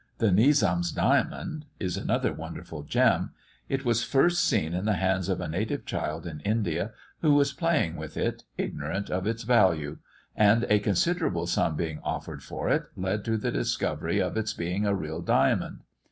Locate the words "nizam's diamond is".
0.31-1.95